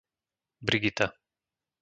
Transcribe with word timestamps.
Brigita 0.65 1.13